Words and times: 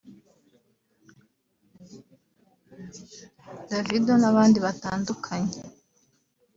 Davido 3.69 4.13
n’abandi 4.21 4.57
batandukanye 4.65 5.59